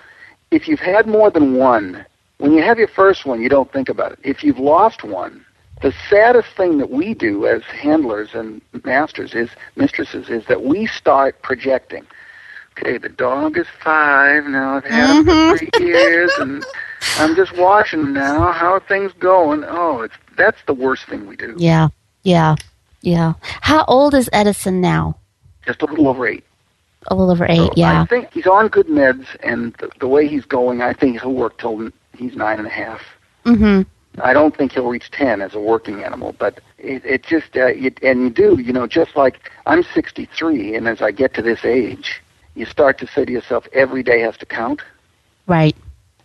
[0.51, 2.05] If you've had more than one,
[2.37, 4.19] when you have your first one, you don't think about it.
[4.23, 5.43] If you've lost one,
[5.81, 10.87] the saddest thing that we do as handlers and masters is mistresses is that we
[10.87, 12.05] start projecting.
[12.79, 14.77] Okay, the dog is five now.
[14.77, 16.63] I've had him for three years, and
[17.17, 18.51] I'm just watching him now.
[18.51, 19.63] How are things going?
[19.67, 21.55] Oh, it's that's the worst thing we do.
[21.57, 21.89] Yeah,
[22.23, 22.55] yeah,
[23.01, 23.33] yeah.
[23.61, 25.17] How old is Edison now?
[25.65, 26.43] Just a little over eight.
[27.07, 27.57] A little over eight.
[27.57, 28.01] So yeah.
[28.01, 31.33] I think he's on good meds, and the, the way he's going, I think he'll
[31.33, 33.01] work till he's nine and a half.
[33.45, 33.83] Mm-hmm.
[34.21, 37.65] I don't think he'll reach 10 as a working animal, but it, it just, uh,
[37.67, 41.41] it, and you do, you know, just like I'm 63, and as I get to
[41.41, 42.21] this age,
[42.55, 44.81] you start to say to yourself, every day has to count.
[45.45, 45.75] Right.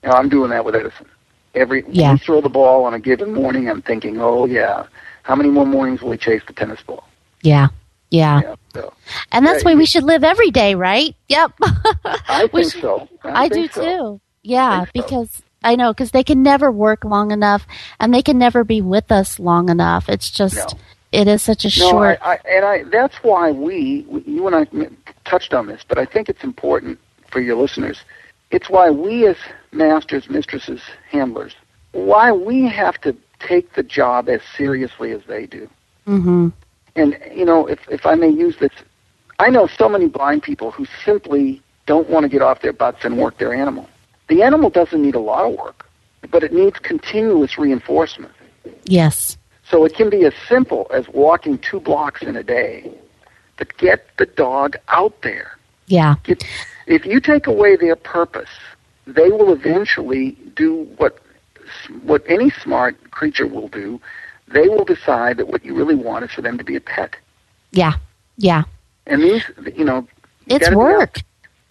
[0.02, 1.06] Know, I'm doing that with Edison.
[1.54, 2.16] Every, Yeah.
[2.16, 4.86] throw the ball on a given morning, I'm thinking, oh, yeah,
[5.24, 7.04] how many more mornings will he chase the tennis ball?
[7.42, 7.68] Yeah.
[8.10, 8.40] Yeah.
[8.42, 8.92] Yeah, so
[9.32, 11.14] And that's Yeah, the way we should live every day, right?
[11.28, 11.52] Yep.
[12.04, 13.08] I think should- so.
[13.24, 13.82] I, do think so.
[13.84, 14.20] too.
[14.42, 14.90] Yeah, so.
[14.94, 17.66] because I know because they can never work long enough,
[18.00, 20.08] and they can never be with us long enough.
[20.08, 20.78] It's just No.
[21.12, 22.18] it is such a No, short.
[22.22, 24.66] I, I, and I, that's why we, we- you and I
[25.24, 26.98] touched on this, but I think it's important
[27.30, 28.00] for your listeners.
[28.50, 29.36] It's why we as
[29.72, 31.54] masters, mistresses, handlers,
[31.92, 35.68] why we have to take the job as seriously as they do.
[36.06, 36.48] Mm-hmm.
[36.96, 38.72] And, you know, if, if I may use this,
[39.38, 43.04] I know so many blind people who simply don't want to get off their butts
[43.04, 43.88] and work their animal.
[44.32, 45.84] The animal doesn't need a lot of work,
[46.30, 48.32] but it needs continuous reinforcement.
[48.84, 49.36] Yes.
[49.68, 52.90] So it can be as simple as walking two blocks in a day
[53.58, 55.58] to get the dog out there.
[55.86, 56.14] Yeah.
[56.24, 56.38] If,
[56.86, 58.48] if you take away their purpose,
[59.06, 61.18] they will eventually do what
[62.02, 64.00] what any smart creature will do.
[64.48, 67.16] They will decide that what you really want is for them to be a pet.
[67.72, 67.92] Yeah.
[68.38, 68.62] Yeah.
[69.06, 69.44] And these,
[69.76, 70.08] you know,
[70.46, 71.18] it's It's gotta be out work.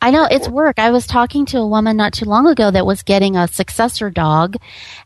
[0.04, 0.80] I know it's work.
[0.80, 4.10] I was talking to a woman not too long ago that was getting a successor
[4.10, 4.56] dog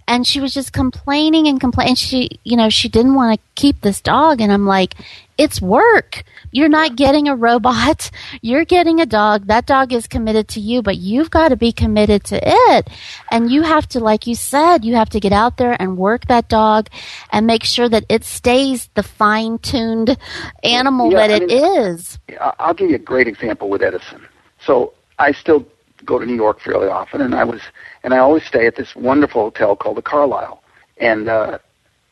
[0.08, 1.96] and she was just complaining and complaining.
[1.96, 4.40] She, you know, she didn't want to keep this dog.
[4.40, 4.96] And I'm like,
[5.38, 6.24] it's work.
[6.52, 8.10] You're not getting a robot.
[8.42, 9.48] You're getting a dog.
[9.48, 12.90] That dog is committed to you, but you've got to be committed to it.
[13.30, 16.28] And you have to, like you said, you have to get out there and work
[16.28, 16.88] that dog
[17.34, 20.18] and make sure that it stays the fine tuned
[20.64, 22.18] animal Yeah, that I it mean- is.
[22.40, 24.26] I- I'll give you a great example with Edison.
[24.66, 25.66] So I still
[26.04, 27.62] go to New York fairly often, and I was,
[28.04, 30.62] and I always stay at this wonderful hotel called the Carlyle,
[30.98, 31.60] and uh,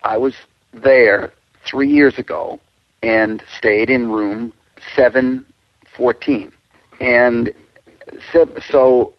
[0.03, 0.35] I was
[0.73, 1.33] there
[1.65, 2.59] three years ago
[3.01, 4.53] and stayed in room
[4.95, 5.45] seven
[5.95, 6.51] fourteen,
[6.99, 7.53] and
[8.31, 9.13] so, so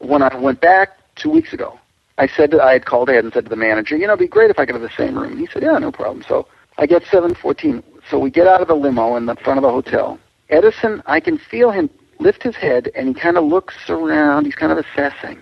[0.00, 1.78] when I went back two weeks ago,
[2.18, 4.20] I said that I had called ahead and said to the manager, you know, it'd
[4.20, 5.32] be great if I could have the same room.
[5.32, 6.24] And he said, yeah, no problem.
[6.26, 6.46] So
[6.78, 7.82] I get 714.
[8.10, 10.18] So we get out of the limo in the front of the hotel.
[10.48, 14.44] Edison, I can feel him lift his head and he kind of looks around.
[14.44, 15.40] He's kind of assessing.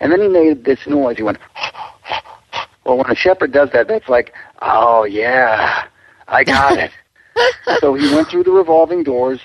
[0.00, 1.16] And then he made this noise.
[1.16, 1.38] He went,
[2.84, 5.84] well, when a shepherd does that, that's like, oh, yeah,
[6.28, 6.90] I got it.
[7.80, 9.40] so he went through the revolving doors,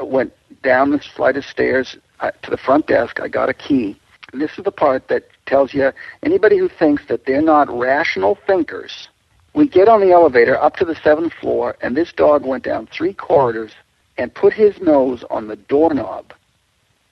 [0.00, 0.32] went
[0.62, 3.20] down this flight of stairs uh, to the front desk.
[3.20, 3.98] I got a key.
[4.32, 8.38] And this is the part that tells you anybody who thinks that they're not rational
[8.46, 9.08] thinkers.
[9.54, 12.86] We get on the elevator up to the seventh floor, and this dog went down
[12.86, 13.72] three corridors
[14.18, 16.32] and put his nose on the doorknob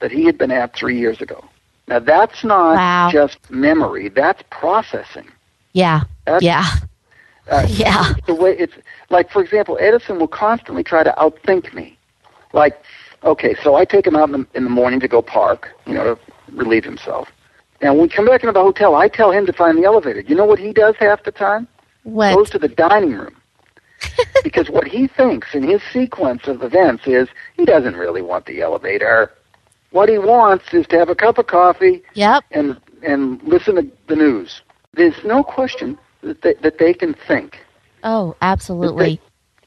[0.01, 1.45] that he had been at three years ago.
[1.89, 3.11] Now, that's not Wow.
[3.11, 5.29] just memory, that's processing.
[5.73, 6.03] Yeah.
[6.27, 6.65] That's, Yeah.
[7.51, 8.13] uh, Yeah.
[8.27, 8.75] The way it's
[9.11, 11.97] like, for example, Edison will constantly try to outthink me.
[12.53, 12.81] Like,
[13.25, 15.95] okay, so I take him out in the, in the morning to go park, you
[15.95, 16.21] know, to
[16.53, 17.29] relieve himself.
[17.81, 20.21] And when we come back into the hotel, I tell him to find the elevator.
[20.21, 21.67] You know what he does half the time?
[22.05, 22.35] What?
[22.35, 23.35] Goes to the dining room.
[24.45, 28.61] because what he thinks in his sequence of events is he doesn't really want the
[28.63, 29.33] elevator.
[29.91, 32.45] What he wants is to have a cup of coffee Yep.
[32.53, 34.63] and and listen to the news.
[34.93, 37.59] There's no question that they, that they can think.
[38.05, 39.21] Oh, absolutely.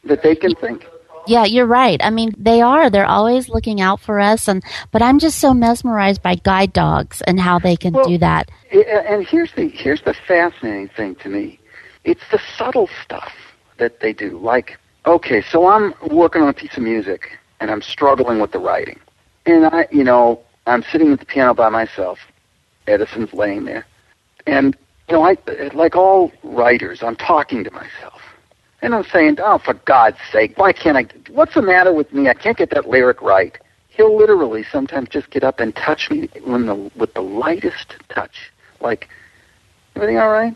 [0.04, 0.86] That they can think.
[1.26, 2.00] Yeah, you're right.
[2.04, 2.90] I mean, they are.
[2.90, 7.22] They're always looking out for us and but I'm just so mesmerized by guide dogs
[7.22, 8.50] and how they can Well- do that.
[8.72, 11.60] And here's the here's the fascinating thing to me.
[12.04, 13.32] It's the subtle stuff
[13.78, 14.38] that they do.
[14.40, 18.60] Like, okay, so I'm working on a piece of music and I'm struggling with the
[18.60, 19.00] writing.
[19.46, 22.20] And I, you know, I'm sitting at the piano by myself.
[22.88, 23.86] Edison's laying there.
[24.48, 24.76] And
[25.10, 25.38] you know, I
[25.74, 28.22] like all writers, I'm talking to myself.
[28.82, 32.28] And I'm saying, "Oh, for God's sake, why can't I What's the matter with me?
[32.28, 33.58] I can't get that lyric right."
[33.88, 38.52] He'll literally sometimes just get up and touch me when the, with the lightest touch.
[38.82, 39.08] Like,
[39.96, 40.56] everything all right?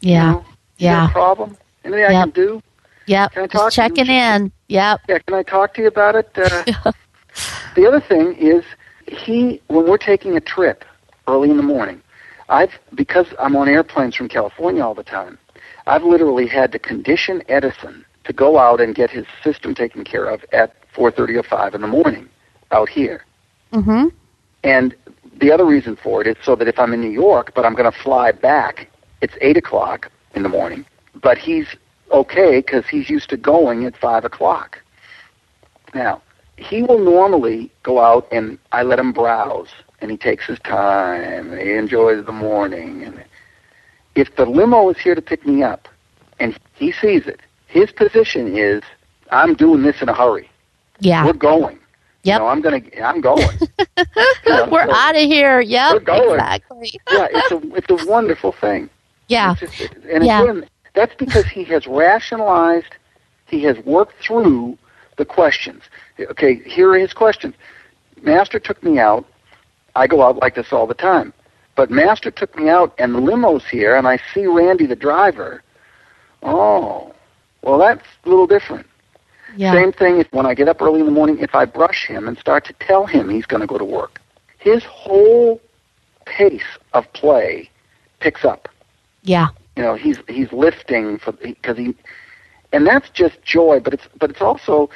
[0.00, 0.34] Yeah.
[0.34, 0.44] You got
[0.78, 1.08] Yeah.
[1.12, 1.56] problem?
[1.86, 2.60] Anything I can do?
[3.06, 3.32] Yep.
[3.32, 4.52] Can I talk Just checking in.
[4.68, 5.00] Yep.
[5.08, 6.30] Yeah, can I talk to you about it?
[6.36, 6.64] Uh,
[7.76, 8.64] the other thing is,
[9.06, 10.84] he when we're taking a trip
[11.28, 12.02] early in the morning,
[12.48, 15.38] I've because I'm on airplanes from California all the time.
[15.86, 20.24] I've literally had to condition Edison to go out and get his system taken care
[20.24, 22.28] of at 4:30 or 5 in the morning
[22.72, 23.24] out here.
[23.72, 24.10] Mhm.
[24.64, 24.96] And
[25.38, 27.74] the other reason for it is so that if I'm in New York, but I'm
[27.74, 28.88] going to fly back,
[29.20, 30.84] it's eight o'clock in the morning.
[31.22, 31.66] But he's
[32.12, 34.80] okay because he's used to going at five o'clock.
[35.94, 36.22] Now,
[36.56, 39.68] he will normally go out and I let him browse,
[40.00, 43.02] and he takes his time, and he enjoys the morning.
[43.04, 43.24] And
[44.14, 45.88] if the limo is here to pick me up,
[46.38, 48.82] and he sees it, his position is,
[49.30, 50.48] I'm doing this in a hurry.
[51.00, 51.24] Yeah.
[51.26, 51.78] We're going.
[52.22, 52.34] Yep.
[52.34, 53.48] You know, I'm gonna, I'm going.
[54.46, 55.60] You know, We're so- out of here.
[55.60, 55.92] Yep.
[55.92, 56.34] We're going.
[56.34, 57.00] Exactly.
[57.10, 58.88] yeah, it's a it's a wonderful thing.
[59.28, 59.54] Yeah.
[59.56, 60.42] Just- and Yeah.
[60.42, 62.96] again, that's because he has rationalized,
[63.46, 64.76] he has worked through
[65.18, 65.82] the questions.
[66.18, 67.54] Okay, here are his questions.
[68.22, 69.24] Master took me out.
[69.94, 71.32] I go out like this all the time.
[71.76, 75.62] But Master took me out, and the limo's here, and I see Randy, the driver.
[76.42, 77.14] Oh,
[77.62, 78.86] well, that's a little different.
[79.56, 79.72] Yeah.
[79.72, 82.26] Same thing if when I get up early in the morning, if I brush him
[82.26, 84.20] and start to tell him he's going to go to work,
[84.58, 85.60] his whole
[86.24, 87.70] pace of play
[88.20, 88.68] picks up.
[89.22, 89.48] Yeah.
[89.76, 91.94] You know, he's he's lifting for because he,
[92.72, 93.78] and that's just joy.
[93.80, 94.90] But it's but it's also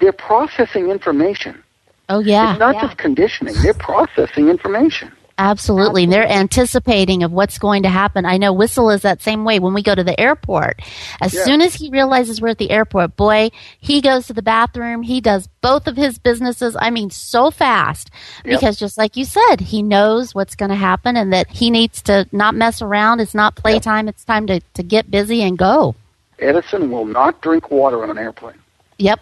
[0.00, 1.62] they're processing information.
[2.08, 2.52] Oh yeah.
[2.52, 5.12] It's not just conditioning; they're processing information.
[5.40, 6.04] Absolutely.
[6.04, 8.26] And they're anticipating of what's going to happen.
[8.26, 10.80] I know Whistle is that same way when we go to the airport.
[11.22, 11.44] As Yeah.
[11.44, 13.48] soon as he realizes we're at the airport, boy,
[13.80, 15.02] he goes to the bathroom.
[15.02, 16.76] He does both of his businesses.
[16.78, 18.10] I mean, so fast.
[18.44, 18.60] Yep.
[18.60, 22.02] Because just like you said, he knows what's going to happen and that he needs
[22.02, 23.20] to not mess around.
[23.20, 24.08] It's not playtime.
[24.08, 25.94] It's time to, to get busy and go.
[26.38, 28.58] Edison will not drink water on an airplane,
[28.98, 29.20] Yep.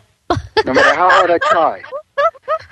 [0.67, 1.83] no matter how hard I try.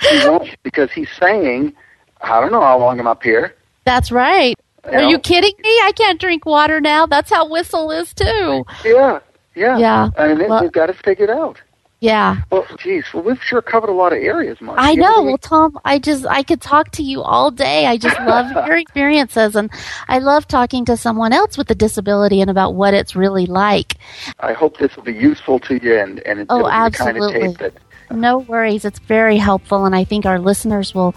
[0.01, 1.73] He won't because he's saying,
[2.21, 3.55] "I don't know how long I'm up here."
[3.85, 4.57] That's right.
[4.85, 5.09] You Are know?
[5.09, 5.71] you kidding me?
[5.83, 7.07] I can't drink water now.
[7.07, 8.65] That's how Whistle is too.
[8.85, 9.19] Yeah,
[9.55, 10.11] yeah, Yeah.
[10.17, 11.61] I mean, Well- they've got it figured out.
[12.01, 12.37] Yeah.
[12.51, 14.79] Well, geez, well, we've sure covered a lot of areas, Marcie.
[14.79, 15.23] I You know.
[15.23, 17.87] Well, Tom, I just I could talk to you all day.
[17.87, 19.71] I just love your experiences, and
[20.07, 23.95] I love talking to someone else with a disability and about what it's really like.
[24.41, 26.85] I hope this will be useful to you, and and it, Oh, the kind
[27.17, 27.41] of absolutely.
[27.49, 27.73] tape that
[28.11, 28.85] No worries.
[28.85, 31.15] It's very helpful, and I think our listeners will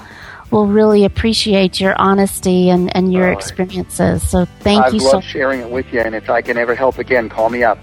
[0.51, 3.37] will really appreciate your honesty and, and your right.
[3.37, 4.27] experiences.
[4.29, 5.21] So thank I've you so.
[5.21, 6.01] sharing it with you.
[6.01, 7.77] And if I can ever help again, call me up.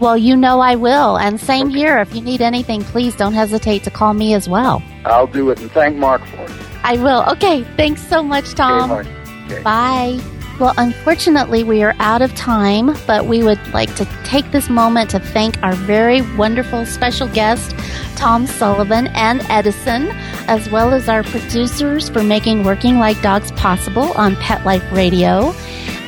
[0.00, 1.98] Well, you know I will, and same here.
[1.98, 4.82] If you need anything, please don't hesitate to call me as well.
[5.04, 6.50] I'll do it, and thank Mark for it.
[6.82, 7.24] I will.
[7.34, 7.62] Okay.
[7.76, 8.90] Thanks so much, Tom.
[8.90, 9.08] okay.
[9.46, 9.62] Okay.
[9.62, 10.20] Bye.
[10.62, 15.10] Well, unfortunately, we are out of time, but we would like to take this moment
[15.10, 17.74] to thank our very wonderful special guest,
[18.14, 20.10] Tom Sullivan and Edison,
[20.46, 25.50] as well as our producers for making Working Like Dogs possible on Pet Life Radio.